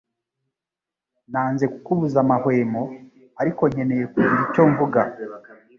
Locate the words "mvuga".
4.71-5.01